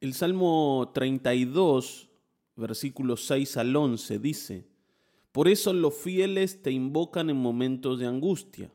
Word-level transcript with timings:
El 0.00 0.14
Salmo 0.14 0.92
32, 0.94 2.08
versículos 2.54 3.26
6 3.26 3.56
al 3.56 3.74
11 3.74 4.20
dice, 4.20 4.68
Por 5.32 5.48
eso 5.48 5.72
los 5.72 5.92
fieles 5.94 6.62
te 6.62 6.70
invocan 6.70 7.30
en 7.30 7.36
momentos 7.36 7.98
de 7.98 8.06
angustia. 8.06 8.72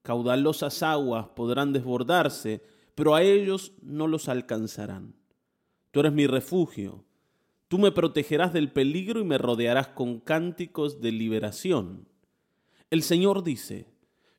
Caudalosas 0.00 0.82
aguas 0.82 1.28
podrán 1.36 1.74
desbordarse, 1.74 2.62
pero 2.94 3.14
a 3.14 3.22
ellos 3.22 3.72
no 3.82 4.06
los 4.06 4.30
alcanzarán. 4.30 5.14
Tú 5.90 6.00
eres 6.00 6.14
mi 6.14 6.26
refugio. 6.26 7.04
Tú 7.68 7.78
me 7.78 7.92
protegerás 7.92 8.54
del 8.54 8.72
peligro 8.72 9.20
y 9.20 9.24
me 9.24 9.36
rodearás 9.36 9.88
con 9.88 10.18
cánticos 10.18 11.02
de 11.02 11.12
liberación. 11.12 12.08
El 12.88 13.02
Señor 13.02 13.44
dice, 13.44 13.86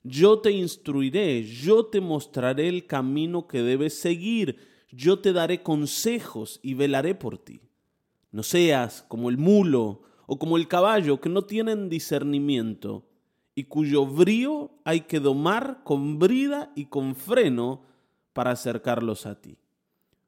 yo 0.01 0.39
te 0.39 0.51
instruiré, 0.51 1.43
yo 1.43 1.85
te 1.85 2.01
mostraré 2.01 2.67
el 2.67 2.87
camino 2.87 3.47
que 3.47 3.61
debes 3.61 3.99
seguir, 3.99 4.73
yo 4.91 5.19
te 5.19 5.33
daré 5.33 5.63
consejos 5.63 6.59
y 6.63 6.73
velaré 6.73 7.15
por 7.15 7.37
ti. 7.37 7.61
No 8.31 8.43
seas 8.43 9.05
como 9.07 9.29
el 9.29 9.37
mulo 9.37 10.01
o 10.27 10.39
como 10.39 10.57
el 10.57 10.67
caballo 10.67 11.21
que 11.21 11.29
no 11.29 11.43
tienen 11.43 11.89
discernimiento 11.89 13.05
y 13.55 13.65
cuyo 13.65 14.05
brío 14.05 14.71
hay 14.83 15.01
que 15.01 15.19
domar 15.19 15.81
con 15.83 16.19
brida 16.19 16.71
y 16.75 16.85
con 16.85 17.15
freno 17.15 17.83
para 18.33 18.51
acercarlos 18.51 19.25
a 19.25 19.39
ti. 19.39 19.57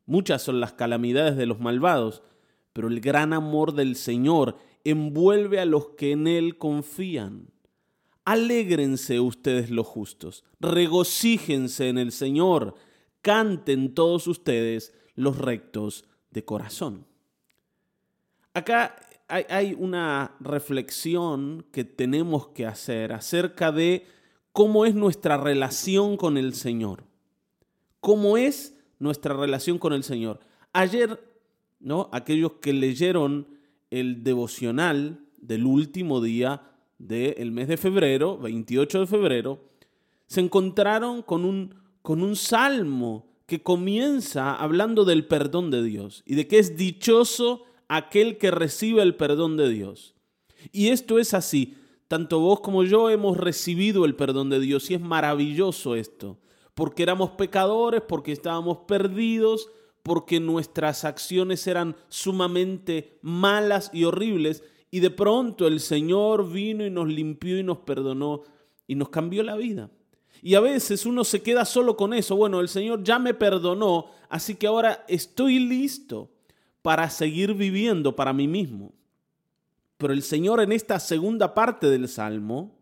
Muchas 0.06 0.42
son 0.42 0.62
las 0.62 0.72
calamidades 0.74 1.36
de 1.36 1.46
los 1.46 1.60
malvados, 1.60 2.24
pero 2.72 2.88
el 2.88 3.02
gran 3.02 3.34
amor 3.34 3.74
del 3.74 3.98
Señor 3.98 4.58
envuelve 4.86 5.60
a 5.60 5.66
los 5.66 5.90
que 5.90 6.14
en 6.14 6.28
Él 6.28 6.58
confían. 6.58 7.50
Alégrense 8.24 9.20
ustedes 9.20 9.70
los 9.70 9.86
justos, 9.86 10.46
regocíjense 10.62 11.90
en 11.90 11.98
el 11.98 12.14
Señor, 12.14 12.76
canten 13.28 13.94
todos 13.94 14.26
ustedes 14.28 14.94
los 15.16 15.38
rectos 15.38 16.06
de 16.32 16.46
corazón. 16.46 17.06
Acá 18.54 18.96
hay, 19.28 19.76
una 19.78 20.38
reflexión 20.40 21.66
que 21.74 21.84
tenemos 21.84 22.48
que 22.48 22.66
hacer 22.66 23.12
acerca 23.12 23.74
de 23.74 24.06
cómo 24.54 24.86
es 24.86 24.96
nuestra 24.96 25.36
relación 25.36 26.16
con 26.16 26.38
el 26.38 26.54
Señor. 26.54 27.04
¿Cómo 28.00 28.38
es 28.38 28.80
nuestra 28.98 29.34
relación 29.34 29.78
con 29.78 29.92
el 29.92 30.06
Señor? 30.06 30.40
Ayer, 30.72 31.22
¿no? 31.82 32.10
Aquellos 32.14 32.54
que 32.62 32.72
leyeron 32.72 33.46
el 33.92 34.24
devocional 34.24 35.20
del 35.42 35.66
último 35.66 36.22
día 36.22 36.62
del 36.98 37.52
mes 37.52 37.68
de 37.68 37.76
febrero, 37.76 38.38
28 38.38 39.02
de 39.02 39.06
febrero, 39.06 39.66
se 40.28 40.40
encontraron 40.40 41.24
con 41.24 41.44
un, 41.44 41.87
con 42.08 42.24
un 42.24 42.38
salmo 42.38 43.26
que 43.48 43.62
comienza 43.62 44.56
hablando 44.56 45.04
del 45.04 45.28
perdón 45.28 45.72
de 45.72 45.84
Dios 45.84 46.24
y 46.26 46.36
de 46.36 46.48
que 46.48 46.58
es 46.58 46.78
dichoso 46.78 47.66
aquel 47.90 48.38
que 48.38 48.50
recibe 48.50 49.02
el 49.02 49.16
perdón 49.16 49.58
de 49.58 49.68
Dios. 49.68 50.16
Y 50.72 50.88
esto 50.88 51.20
es 51.20 51.34
así. 51.34 51.76
Tanto 52.08 52.40
vos 52.40 52.62
como 52.62 52.86
yo 52.86 53.10
hemos 53.10 53.36
recibido 53.36 54.06
el 54.06 54.16
perdón 54.16 54.50
de 54.50 54.62
Dios 54.62 54.90
y 54.90 54.94
es 54.94 55.02
maravilloso 55.02 55.96
esto, 55.96 56.40
porque 56.76 57.04
éramos 57.04 57.32
pecadores, 57.32 58.02
porque 58.08 58.32
estábamos 58.32 58.78
perdidos, 58.88 59.70
porque 60.02 60.40
nuestras 60.40 61.04
acciones 61.04 61.68
eran 61.68 61.98
sumamente 62.08 63.20
malas 63.22 63.92
y 63.92 64.06
horribles 64.06 64.64
y 64.92 65.02
de 65.02 65.10
pronto 65.10 65.68
el 65.68 65.82
Señor 65.82 66.50
vino 66.50 66.86
y 66.86 66.90
nos 66.90 67.10
limpió 67.10 67.60
y 67.60 67.64
nos 67.64 67.80
perdonó 67.80 68.44
y 68.88 68.96
nos 68.96 69.10
cambió 69.10 69.44
la 69.44 69.58
vida. 69.58 69.92
Y 70.42 70.56
a 70.56 70.60
veces 70.60 71.06
uno 71.06 71.24
se 71.24 71.42
queda 71.42 71.66
solo 71.66 71.98
con 71.98 72.14
eso. 72.14 72.36
Bueno, 72.36 72.60
el 72.60 72.70
Señor 72.70 73.04
ya 73.04 73.20
me 73.20 73.34
perdonó, 73.34 74.08
así 74.30 74.56
que 74.56 74.68
ahora 74.68 75.06
estoy 75.08 75.60
listo 75.60 76.32
para 76.82 77.10
seguir 77.10 77.54
viviendo 77.54 78.16
para 78.16 78.34
mí 78.34 78.48
mismo. 78.48 78.94
Pero 79.98 80.14
el 80.14 80.22
Señor 80.22 80.62
en 80.62 80.72
esta 80.72 81.00
segunda 81.00 81.54
parte 81.54 81.90
del 81.90 82.08
Salmo 82.08 82.78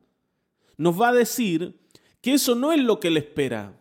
nos 0.77 0.99
va 0.99 1.09
a 1.09 1.13
decir 1.13 1.79
que 2.21 2.33
eso 2.33 2.55
no 2.55 2.71
es 2.71 2.79
lo 2.81 2.99
que 2.99 3.09
le 3.09 3.19
espera, 3.21 3.79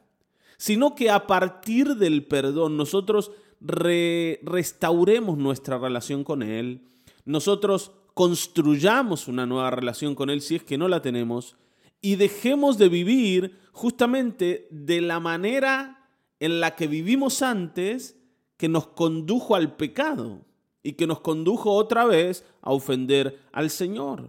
sino 0.56 0.94
que 0.94 1.10
a 1.10 1.26
partir 1.26 1.96
del 1.96 2.24
perdón 2.24 2.76
nosotros 2.76 3.32
restauremos 3.60 5.38
nuestra 5.38 5.78
relación 5.78 6.22
con 6.22 6.42
Él, 6.42 6.86
nosotros 7.24 7.92
construyamos 8.12 9.26
una 9.26 9.46
nueva 9.46 9.70
relación 9.70 10.14
con 10.14 10.30
Él 10.30 10.40
si 10.40 10.56
es 10.56 10.62
que 10.62 10.78
no 10.78 10.88
la 10.88 11.02
tenemos 11.02 11.56
y 12.04 12.16
dejemos 12.16 12.76
de 12.76 12.90
vivir 12.90 13.58
justamente 13.72 14.68
de 14.70 15.00
la 15.00 15.20
manera 15.20 16.06
en 16.38 16.60
la 16.60 16.76
que 16.76 16.86
vivimos 16.86 17.40
antes 17.40 18.20
que 18.58 18.68
nos 18.68 18.88
condujo 18.88 19.56
al 19.56 19.74
pecado 19.76 20.44
y 20.82 20.92
que 20.92 21.06
nos 21.06 21.20
condujo 21.20 21.70
otra 21.70 22.04
vez 22.04 22.44
a 22.60 22.72
ofender 22.72 23.40
al 23.52 23.70
Señor. 23.70 24.28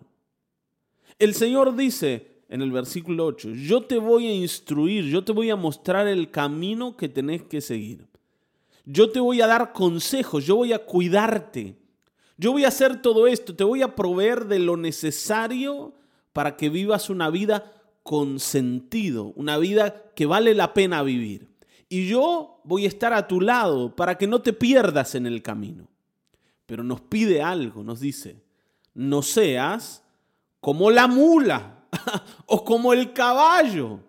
El 1.20 1.34
Señor 1.34 1.76
dice 1.76 2.44
en 2.48 2.62
el 2.62 2.72
versículo 2.72 3.26
8, 3.26 3.50
yo 3.50 3.82
te 3.82 3.98
voy 3.98 4.28
a 4.28 4.34
instruir, 4.34 5.04
yo 5.04 5.26
te 5.26 5.34
voy 5.34 5.50
a 5.50 5.58
mostrar 5.58 6.08
el 6.08 6.32
camino 6.32 6.96
que 6.96 7.10
tenés 7.10 7.44
que 7.44 7.60
seguir. 7.60 8.08
Yo 8.86 9.12
te 9.12 9.20
voy 9.20 9.42
a 9.42 9.48
dar 9.48 9.74
consejos, 9.74 10.46
yo 10.46 10.56
voy 10.56 10.72
a 10.72 10.86
cuidarte. 10.86 11.76
Yo 12.38 12.54
voy 12.54 12.64
a 12.64 12.70
hacer 12.70 13.02
todo 13.02 13.28
esto, 13.28 13.54
te 13.54 13.66
voy 13.66 13.82
a 13.82 13.96
proveer 13.96 14.46
de 14.46 14.60
lo 14.60 14.78
necesario 14.78 15.94
para 16.36 16.58
que 16.58 16.70
vivas 16.70 17.10
una 17.10 17.32
vida 17.32 17.72
con 18.04 18.40
sentido, 18.40 19.32
una 19.36 19.58
vida 19.58 20.12
que 20.14 20.26
vale 20.26 20.54
la 20.54 20.76
pena 20.76 21.02
vivir 21.02 21.56
y 21.90 22.08
yo 22.10 22.60
voy 22.66 22.84
a 22.84 22.90
estar 22.90 23.14
a 23.14 23.26
tu 23.26 23.40
lado 23.40 23.96
para 23.96 24.18
que 24.18 24.28
no 24.28 24.42
te 24.42 24.52
pierdas 24.52 25.16
en 25.16 25.26
el 25.26 25.42
camino. 25.42 25.88
Pero 26.66 26.84
nos 26.84 27.00
pide 27.00 27.42
algo, 27.42 27.84
nos 27.84 28.02
dice, 28.02 28.44
no 28.94 29.22
seas 29.22 30.04
como 30.60 30.92
la 30.92 31.08
mula 31.08 31.86
o 32.48 32.66
como 32.66 32.92
el 32.92 33.14
caballo, 33.14 34.02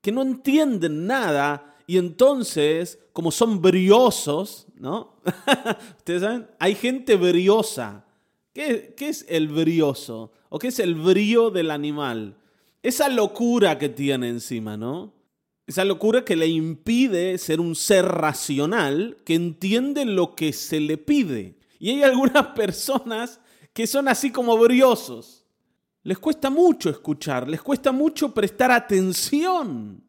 que 0.00 0.10
no 0.10 0.22
entienden 0.22 1.06
nada 1.06 1.76
y 1.86 1.98
entonces, 1.98 2.98
como 3.12 3.30
son 3.30 3.60
briosos, 3.60 4.66
¿no? 4.76 5.16
Ustedes 5.98 6.22
saben, 6.22 6.48
hay 6.58 6.74
gente 6.76 7.16
briosa. 7.16 8.06
¿Qué, 8.58 8.92
¿Qué, 8.96 9.10
es 9.10 9.24
el 9.28 9.46
brioso? 9.46 10.32
¿O 10.48 10.58
qué 10.58 10.66
es 10.66 10.80
el 10.80 10.96
brío 10.96 11.48
del 11.50 11.70
animal? 11.70 12.34
Esa 12.82 13.08
locura 13.08 13.78
que 13.78 13.88
tiene 13.88 14.30
encima, 14.30 14.76
¿no? 14.76 15.14
Esa 15.64 15.84
locura 15.84 16.24
que 16.24 16.34
le 16.34 16.48
impide 16.48 17.38
ser 17.38 17.60
un 17.60 17.76
ser 17.76 18.04
racional 18.04 19.16
que 19.24 19.36
entiende 19.36 20.04
lo 20.04 20.34
que 20.34 20.52
se 20.52 20.80
le 20.80 20.98
pide. 20.98 21.56
Y 21.78 21.90
hay 21.90 22.02
algunas 22.02 22.46
personas 22.56 23.38
que 23.72 23.86
son 23.86 24.08
así 24.08 24.32
como 24.32 24.58
briosos. 24.58 25.46
Les 26.02 26.18
cuesta 26.18 26.50
mucho 26.50 26.90
escuchar, 26.90 27.48
les 27.48 27.62
cuesta 27.62 27.92
mucho 27.92 28.34
prestar 28.34 28.72
atención, 28.72 30.02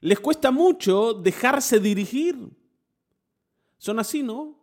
les 0.00 0.18
cuesta 0.18 0.50
mucho 0.50 1.14
dejarse 1.14 1.78
dirigir. 1.78 2.36
Son 3.78 4.00
así, 4.00 4.24
¿no? 4.24 4.58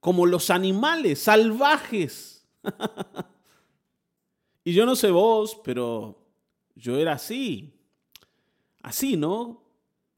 Como 0.00 0.24
los 0.24 0.48
animales 0.48 1.18
salvajes. 1.18 2.37
y 4.64 4.72
yo 4.72 4.86
no 4.86 4.96
sé 4.96 5.10
vos, 5.10 5.60
pero 5.64 6.18
yo 6.74 6.96
era 6.96 7.12
así 7.12 7.74
así, 8.82 9.16
¿no? 9.16 9.62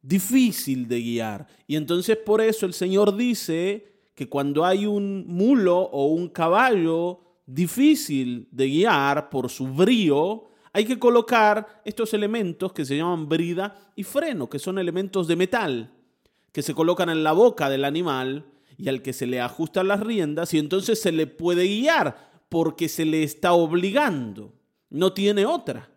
Difícil 0.02 0.88
de 0.88 1.00
guiar. 1.00 1.46
Y 1.66 1.76
entonces 1.76 2.16
por 2.16 2.40
eso 2.40 2.66
el 2.66 2.72
Señor 2.72 3.16
dice 3.16 3.92
que 4.14 4.28
cuando 4.28 4.64
hay 4.64 4.86
un 4.86 5.26
mulo 5.26 5.78
o 5.78 6.06
un 6.06 6.28
caballo 6.28 7.20
difícil 7.46 8.48
de 8.50 8.66
guiar 8.68 9.28
por 9.28 9.50
su 9.50 9.66
brío, 9.66 10.50
hay 10.72 10.84
que 10.84 10.98
colocar 10.98 11.82
estos 11.84 12.14
elementos 12.14 12.72
que 12.72 12.84
se 12.84 12.96
llaman 12.96 13.28
brida 13.28 13.92
y 13.96 14.04
freno, 14.04 14.48
que 14.48 14.60
son 14.60 14.78
elementos 14.78 15.26
de 15.26 15.36
metal, 15.36 15.92
que 16.52 16.62
se 16.62 16.74
colocan 16.74 17.10
en 17.10 17.24
la 17.24 17.32
boca 17.32 17.68
del 17.68 17.84
animal 17.84 18.46
y 18.78 18.88
al 18.88 19.02
que 19.02 19.12
se 19.12 19.26
le 19.26 19.40
ajustan 19.40 19.88
las 19.88 20.00
riendas 20.00 20.54
y 20.54 20.58
entonces 20.58 21.00
se 21.02 21.12
le 21.12 21.26
puede 21.26 21.66
guiar 21.66 22.29
porque 22.50 22.90
se 22.90 23.06
le 23.06 23.22
está 23.22 23.54
obligando. 23.54 24.52
No 24.90 25.14
tiene 25.14 25.46
otra. 25.46 25.88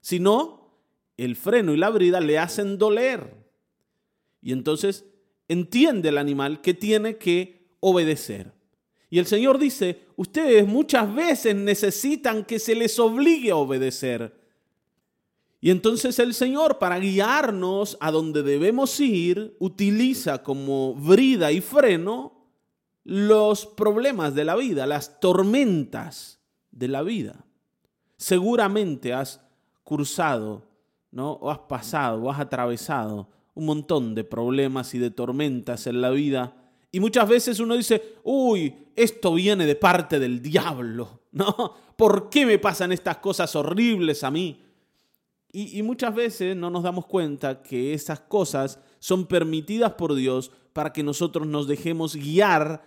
Si 0.00 0.20
no, 0.20 0.76
el 1.16 1.36
freno 1.36 1.72
y 1.72 1.78
la 1.78 1.88
brida 1.88 2.20
le 2.20 2.38
hacen 2.38 2.76
doler. 2.76 3.34
Y 4.42 4.52
entonces 4.52 5.06
entiende 5.48 6.10
el 6.10 6.18
animal 6.18 6.60
que 6.60 6.74
tiene 6.74 7.16
que 7.16 7.68
obedecer. 7.80 8.52
Y 9.08 9.18
el 9.18 9.26
Señor 9.26 9.58
dice, 9.58 10.00
ustedes 10.16 10.66
muchas 10.66 11.14
veces 11.14 11.54
necesitan 11.54 12.44
que 12.44 12.58
se 12.58 12.74
les 12.74 12.98
obligue 12.98 13.52
a 13.52 13.56
obedecer. 13.56 14.34
Y 15.60 15.70
entonces 15.70 16.18
el 16.18 16.34
Señor, 16.34 16.78
para 16.78 16.98
guiarnos 16.98 17.96
a 18.00 18.10
donde 18.10 18.42
debemos 18.42 18.98
ir, 18.98 19.54
utiliza 19.60 20.42
como 20.42 20.94
brida 20.94 21.52
y 21.52 21.60
freno 21.60 22.41
los 23.04 23.66
problemas 23.66 24.34
de 24.34 24.44
la 24.44 24.56
vida, 24.56 24.86
las 24.86 25.20
tormentas 25.20 26.40
de 26.70 26.88
la 26.88 27.02
vida. 27.02 27.44
Seguramente 28.16 29.12
has 29.12 29.40
cruzado 29.84 30.72
¿no? 31.12 31.32
O 31.32 31.50
has 31.50 31.58
pasado, 31.58 32.20
o 32.22 32.30
has 32.30 32.40
atravesado 32.40 33.28
un 33.54 33.66
montón 33.66 34.14
de 34.14 34.24
problemas 34.24 34.94
y 34.94 34.98
de 34.98 35.10
tormentas 35.10 35.86
en 35.86 36.00
la 36.00 36.10
vida 36.10 36.56
Y 36.90 37.00
muchas 37.00 37.28
veces 37.28 37.60
uno 37.60 37.76
dice, 37.76 38.16
uy, 38.24 38.74
esto 38.96 39.32
viene 39.34 39.64
de 39.66 39.76
parte 39.76 40.18
del 40.18 40.42
diablo, 40.42 41.20
¿no? 41.32 41.74
¿Por 41.96 42.28
qué 42.28 42.44
me 42.44 42.58
pasan 42.58 42.92
estas 42.92 43.18
cosas 43.18 43.54
horribles 43.54 44.24
a 44.24 44.30
mí? 44.30 44.60
Y, 45.54 45.82
muchas 45.82 46.14
veces 46.14 46.56
no 46.56 46.70
nos 46.70 46.82
damos 46.82 47.04
cuenta 47.04 47.62
que 47.62 47.92
esas 47.92 48.20
cosas 48.20 48.78
son 48.98 49.26
permitidas 49.26 49.92
por 49.92 50.14
Dios 50.14 50.50
para 50.72 50.94
que 50.94 51.02
nosotros 51.02 51.46
nos 51.46 51.66
dejemos 51.66 52.16
guiar 52.16 52.82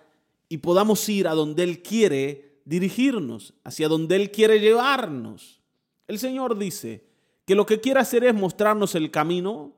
y 0.56 0.60
podamos 0.60 1.10
ir 1.10 1.28
a 1.28 1.34
donde 1.34 1.64
Él 1.64 1.82
quiere 1.82 2.62
dirigirnos, 2.64 3.54
hacia 3.66 3.90
donde 3.90 4.16
Él 4.16 4.32
quiere 4.32 4.62
llevarnos. 4.62 5.60
El 6.08 6.18
Señor 6.18 6.58
dice 6.58 7.04
que 7.46 7.56
lo 7.56 7.66
que 7.66 7.82
quiere 7.82 8.00
hacer 8.00 8.24
es 8.24 8.34
mostrarnos 8.34 8.96
el 8.96 9.12
camino, 9.12 9.74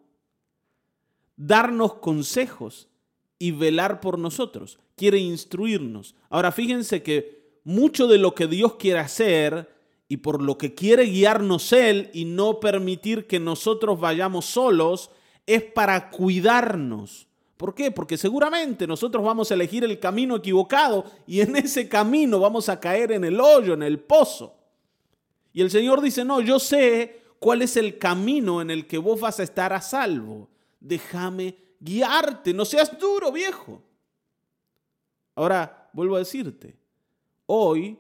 darnos 1.35 1.95
consejos 1.95 2.89
y 3.39 3.53
velar 3.53 3.99
por 4.01 4.19
nosotros. 4.19 4.77
Quiere 4.95 5.17
instruirnos. 5.17 6.13
Ahora 6.29 6.51
fíjense 6.51 7.01
que 7.01 7.57
mucho 7.63 8.05
de 8.05 8.19
lo 8.19 8.35
que 8.35 8.45
Dios 8.45 8.75
quiere 8.75 8.99
hacer 8.99 9.73
y 10.07 10.17
por 10.17 10.43
lo 10.43 10.59
que 10.59 10.75
quiere 10.75 11.05
guiarnos 11.05 11.73
Él 11.73 12.11
y 12.13 12.25
no 12.25 12.59
permitir 12.59 13.25
que 13.25 13.39
nosotros 13.39 13.99
vayamos 13.99 14.45
solos 14.45 15.09
es 15.47 15.63
para 15.63 16.11
cuidarnos 16.11 17.26
¿Por 17.57 17.73
qué? 17.73 17.89
Porque 17.89 18.17
seguramente 18.17 18.85
nosotros 18.85 19.23
vamos 19.25 19.49
a 19.49 19.55
elegir 19.55 19.83
el 19.83 19.99
camino 19.99 20.35
equivocado 20.35 21.05
y 21.25 21.41
en 21.41 21.55
ese 21.55 21.89
camino 21.89 22.39
vamos 22.39 22.69
a 22.69 22.79
caer 22.79 23.11
en 23.11 23.23
el 23.23 23.39
hoyo, 23.41 23.73
en 23.73 23.81
el 23.81 23.99
pozo. 23.99 24.55
Y 25.53 25.61
el 25.61 25.71
Señor 25.71 26.01
dice, 26.01 26.23
no, 26.23 26.39
yo 26.39 26.59
sé 26.59 27.19
cuál 27.39 27.63
es 27.63 27.75
el 27.75 27.97
camino 27.97 28.61
en 28.61 28.69
el 28.69 28.85
que 28.85 28.99
vos 28.99 29.19
vas 29.19 29.39
a 29.39 29.43
estar 29.43 29.73
a 29.73 29.81
salvo. 29.81 30.47
Déjame 30.79 31.57
guiarte, 31.79 32.53
no 32.53 32.63
seas 32.63 32.97
duro, 32.99 33.31
viejo. 33.31 33.81
Ahora, 35.33 35.89
vuelvo 35.93 36.15
a 36.15 36.19
decirte, 36.19 36.75
hoy 37.47 37.97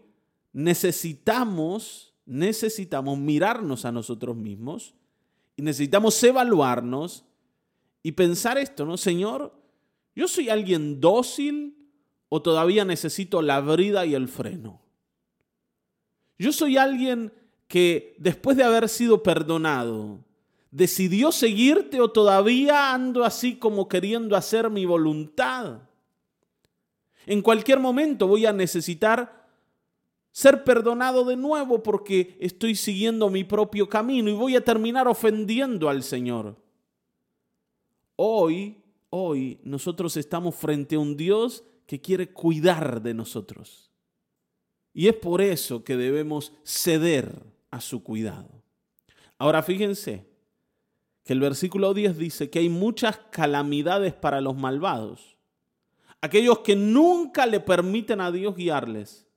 necesitamos, 0.53 2.13
necesitamos 2.25 3.17
mirarnos 3.17 3.85
a 3.85 3.91
nosotros 3.91 4.35
mismos 4.35 4.93
y 5.55 5.63
necesitamos 5.63 6.21
evaluarnos 6.23 7.25
y 8.03 8.13
pensar 8.13 8.57
esto, 8.57 8.85
¿no? 8.85 8.97
Señor, 8.97 9.53
¿yo 10.15 10.27
soy 10.27 10.49
alguien 10.49 11.01
dócil 11.01 11.75
o 12.29 12.41
todavía 12.41 12.85
necesito 12.85 13.41
la 13.41 13.59
brida 13.61 14.05
y 14.05 14.15
el 14.15 14.27
freno? 14.27 14.81
Yo 16.37 16.51
soy 16.51 16.77
alguien 16.77 17.33
que 17.67 18.15
después 18.17 18.55
de 18.55 18.63
haber 18.63 18.87
sido 18.89 19.23
perdonado, 19.23 20.23
decidió 20.71 21.31
seguirte 21.31 21.99
o 22.01 22.11
todavía 22.11 22.93
ando 22.93 23.23
así 23.23 23.55
como 23.55 23.87
queriendo 23.87 24.35
hacer 24.35 24.69
mi 24.69 24.85
voluntad. 24.85 25.81
En 27.25 27.41
cualquier 27.41 27.79
momento 27.79 28.27
voy 28.27 28.45
a 28.45 28.53
necesitar 28.53 29.47
ser 30.31 30.63
perdonado 30.63 31.25
de 31.25 31.35
nuevo 31.35 31.81
porque 31.81 32.37
estoy 32.39 32.75
siguiendo 32.75 33.29
mi 33.29 33.43
propio 33.43 33.89
camino 33.89 34.29
y 34.29 34.33
voy 34.33 34.55
a 34.55 34.63
terminar 34.63 35.07
ofendiendo 35.07 35.89
al 35.89 36.03
Señor. 36.03 36.55
Hoy, 38.17 38.81
hoy 39.11 39.59
nosotros 39.63 40.17
estamos 40.17 40.55
frente 40.55 40.95
a 40.95 40.99
un 40.99 41.15
Dios 41.15 41.63
que 41.85 42.01
quiere 42.01 42.33
cuidar 42.33 43.01
de 43.03 43.13
nosotros. 43.13 43.91
Y 44.91 45.07
es 45.07 45.13
por 45.13 45.39
eso 45.39 45.83
que 45.83 45.95
debemos 45.95 46.51
ceder 46.63 47.43
a 47.69 47.79
su 47.79 48.01
cuidado. 48.03 48.49
Ahora 49.37 49.61
fíjense 49.61 50.25
que 51.23 51.33
el 51.33 51.39
versículo 51.39 51.93
10 51.93 52.17
dice 52.17 52.49
que 52.49 52.57
hay 52.57 52.69
muchas 52.69 53.19
calamidades 53.29 54.15
para 54.15 54.41
los 54.41 54.57
malvados, 54.57 55.37
aquellos 56.19 56.59
que 56.59 56.75
nunca 56.75 57.45
le 57.45 57.59
permiten 57.59 58.19
a 58.19 58.31
Dios 58.31 58.55
guiarles. 58.55 59.27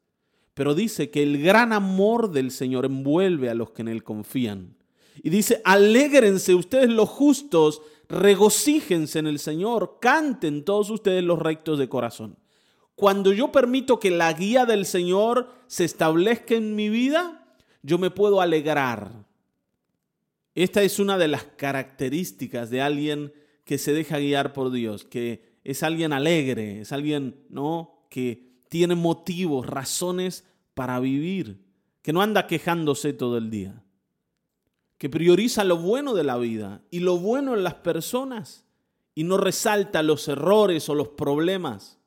Pero 0.54 0.74
dice 0.74 1.10
que 1.10 1.22
el 1.22 1.42
gran 1.42 1.74
amor 1.74 2.30
del 2.30 2.50
Señor 2.50 2.86
envuelve 2.86 3.50
a 3.50 3.54
los 3.54 3.72
que 3.72 3.82
en 3.82 3.88
Él 3.88 4.02
confían. 4.02 4.74
Y 5.22 5.28
dice, 5.28 5.60
alégrense 5.64 6.54
ustedes 6.54 6.88
los 6.88 7.10
justos 7.10 7.82
regocíjense 8.10 9.20
en 9.20 9.26
el 9.26 9.38
Señor, 9.38 9.98
canten 10.00 10.64
todos 10.64 10.90
ustedes 10.90 11.22
los 11.22 11.38
rectos 11.38 11.78
de 11.78 11.88
corazón. 11.88 12.36
Cuando 12.96 13.32
yo 13.32 13.50
permito 13.52 13.98
que 13.98 14.10
la 14.10 14.32
guía 14.32 14.66
del 14.66 14.84
Señor 14.84 15.48
se 15.68 15.84
establezca 15.84 16.54
en 16.54 16.74
mi 16.74 16.90
vida, 16.90 17.56
yo 17.82 17.98
me 17.98 18.10
puedo 18.10 18.40
alegrar. 18.40 19.24
Esta 20.54 20.82
es 20.82 20.98
una 20.98 21.16
de 21.16 21.28
las 21.28 21.44
características 21.44 22.68
de 22.68 22.82
alguien 22.82 23.32
que 23.64 23.78
se 23.78 23.92
deja 23.94 24.18
guiar 24.18 24.52
por 24.52 24.70
Dios, 24.70 25.04
que 25.04 25.58
es 25.64 25.82
alguien 25.82 26.12
alegre, 26.12 26.80
es 26.80 26.92
alguien, 26.92 27.46
¿no? 27.48 28.06
que 28.10 28.50
tiene 28.68 28.96
motivos, 28.96 29.66
razones 29.66 30.44
para 30.74 30.98
vivir, 30.98 31.64
que 32.02 32.12
no 32.12 32.20
anda 32.20 32.46
quejándose 32.46 33.12
todo 33.12 33.38
el 33.38 33.50
día 33.50 33.82
que 35.00 35.08
prioriza 35.08 35.64
lo 35.64 35.78
bueno 35.78 36.12
de 36.12 36.24
la 36.24 36.36
vida 36.36 36.82
y 36.90 37.00
lo 37.00 37.16
bueno 37.16 37.54
en 37.54 37.64
las 37.64 37.72
personas 37.72 38.66
y 39.14 39.24
no 39.24 39.38
resalta 39.38 40.02
los 40.02 40.28
errores 40.28 40.90
o 40.90 40.94
los 40.94 41.08
problemas. 41.08 41.98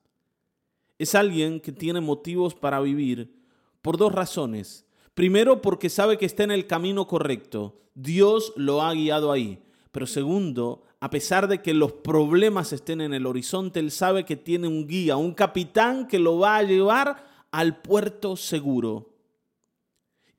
Es 1.00 1.16
alguien 1.16 1.60
que 1.60 1.72
tiene 1.72 2.02
motivos 2.02 2.54
para 2.54 2.80
vivir 2.82 3.34
por 3.82 3.98
dos 3.98 4.12
razones. 4.12 4.86
Primero, 5.16 5.60
porque 5.60 5.90
sabe 5.90 6.20
que 6.20 6.28
está 6.28 6.44
en 6.44 6.52
el 6.52 6.68
camino 6.68 7.08
correcto. 7.08 7.82
Dios 7.96 8.54
lo 8.58 8.84
ha 8.84 8.94
guiado 8.94 9.32
ahí. 9.32 9.64
Pero 9.92 10.06
segundo, 10.06 10.84
a 11.00 11.10
pesar 11.10 11.48
de 11.48 11.64
que 11.64 11.74
los 11.74 11.94
problemas 11.94 12.74
estén 12.74 13.02
en 13.02 13.16
el 13.16 13.26
horizonte, 13.26 13.80
él 13.80 13.90
sabe 13.90 14.24
que 14.24 14.36
tiene 14.36 14.68
un 14.68 14.86
guía, 14.86 15.18
un 15.18 15.34
capitán 15.34 16.08
que 16.08 16.20
lo 16.20 16.38
va 16.38 16.58
a 16.58 16.64
llevar 16.64 17.26
al 17.50 17.82
puerto 17.82 18.36
seguro. 18.36 19.16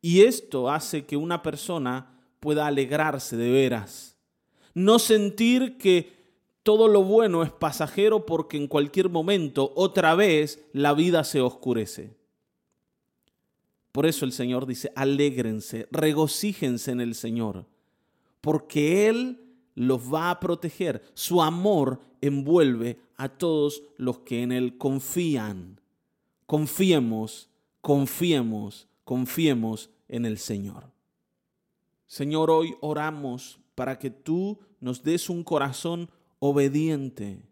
Y 0.01 0.21
esto 0.21 0.71
hace 0.71 1.05
que 1.05 1.17
una 1.17 1.43
persona 1.43 2.14
pueda 2.45 2.67
alegrarse 2.67 3.39
de 3.39 3.51
veras. 3.51 4.19
No 4.75 4.99
sentir 4.99 5.79
que 5.79 6.13
todo 6.63 6.89
lo 6.89 7.03
bueno 7.03 7.43
es 7.43 7.51
pasajero 7.51 8.27
porque 8.27 8.59
en 8.59 8.67
cualquier 8.67 9.09
momento 9.09 9.73
otra 9.77 10.15
vez 10.15 10.63
la 10.75 10.93
vida 10.93 11.25
se 11.25 11.41
oscurece. 11.41 12.15
Por 13.93 14.05
eso 14.05 14.27
el 14.27 14.33
Señor 14.33 14.67
dice, 14.67 14.93
alégrense, 14.95 15.89
regocíjense 15.91 16.91
en 16.91 17.01
el 17.01 17.15
Señor, 17.15 17.65
porque 18.43 19.09
Él 19.09 19.41
los 19.75 20.13
va 20.13 20.29
a 20.29 20.39
proteger. 20.39 21.03
Su 21.15 21.41
amor 21.41 22.03
envuelve 22.21 22.99
a 23.17 23.31
todos 23.31 23.83
los 23.97 24.19
que 24.19 24.43
en 24.43 24.53
Él 24.53 24.77
confían. 24.77 25.81
Confiemos, 26.45 27.49
confiemos, 27.81 28.87
confiemos 29.03 29.89
en 30.09 30.27
el 30.27 30.37
Señor. 30.37 30.94
Señor, 32.07 32.51
hoy 32.51 32.77
oramos 32.81 33.61
para 33.75 33.99
que 33.99 34.11
tú 34.11 34.59
nos 34.81 35.03
des 35.03 35.29
un 35.29 35.43
corazón 35.43 36.11
obediente, 36.39 37.43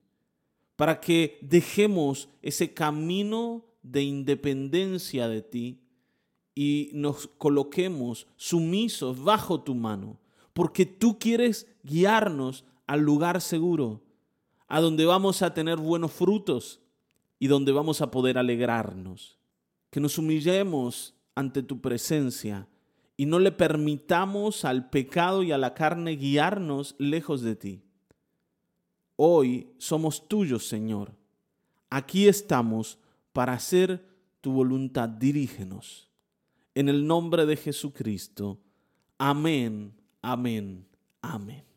para 0.76 1.00
que 1.00 1.38
dejemos 1.40 2.28
ese 2.42 2.74
camino 2.74 3.64
de 3.82 4.02
independencia 4.02 5.28
de 5.28 5.42
ti 5.42 5.80
y 6.54 6.90
nos 6.92 7.26
coloquemos 7.26 8.26
sumisos 8.36 9.22
bajo 9.22 9.62
tu 9.62 9.74
mano, 9.74 10.20
porque 10.52 10.86
tú 10.86 11.18
quieres 11.18 11.66
guiarnos 11.82 12.64
al 12.86 13.00
lugar 13.00 13.40
seguro, 13.40 14.02
a 14.68 14.80
donde 14.80 15.06
vamos 15.06 15.42
a 15.42 15.54
tener 15.54 15.78
buenos 15.78 16.12
frutos 16.12 16.80
y 17.38 17.46
donde 17.46 17.72
vamos 17.72 18.00
a 18.00 18.10
poder 18.10 18.38
alegrarnos. 18.38 19.38
Que 19.90 20.00
nos 20.00 20.18
humillemos 20.18 21.14
ante 21.34 21.62
tu 21.62 21.80
presencia 21.80 22.68
y 23.16 23.26
no 23.26 23.38
le 23.38 23.52
permitamos 23.52 24.64
al 24.64 24.90
pecado 24.90 25.42
y 25.42 25.52
a 25.52 25.58
la 25.58 25.74
carne 25.74 26.16
guiarnos 26.16 26.94
lejos 26.98 27.42
de 27.42 27.56
ti. 27.56 27.82
Hoy 29.16 29.68
somos 29.78 30.28
tuyos, 30.28 30.66
Señor. 30.66 31.12
Aquí 31.90 32.26
estamos 32.26 32.98
para 33.32 33.52
hacer 33.52 34.04
tu 34.40 34.52
voluntad. 34.52 35.08
Dirígenos. 35.08 36.08
En 36.74 36.88
el 36.88 37.06
nombre 37.06 37.46
de 37.46 37.56
Jesucristo. 37.56 38.58
Amén, 39.18 39.94
amén, 40.22 40.86
amén. 41.20 41.71